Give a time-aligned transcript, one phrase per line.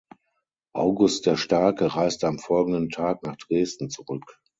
[0.73, 4.41] August der Starke reiste am folgenden Tag nach Dresden zurück.